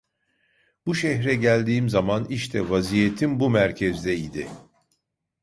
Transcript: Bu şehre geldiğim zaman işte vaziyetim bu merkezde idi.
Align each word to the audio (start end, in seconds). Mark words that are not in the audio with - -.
Bu 0.85 0.95
şehre 0.95 1.35
geldiğim 1.35 1.89
zaman 1.89 2.25
işte 2.25 2.69
vaziyetim 2.69 3.39
bu 3.39 3.49
merkezde 3.49 4.15
idi. 4.17 4.47